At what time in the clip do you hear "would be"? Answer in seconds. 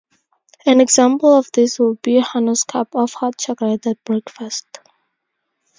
1.77-2.19